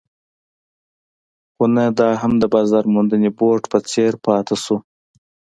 خو 1.53 1.63
نه 1.75 1.85
دا 1.99 2.09
هم 2.21 2.33
د 2.41 2.43
بازار 2.53 2.83
موندنې 2.93 3.29
بورډ 3.37 3.63
په 3.71 3.77
څېر 3.91 4.11
پاتې 4.25 4.55
شو. 4.63 4.77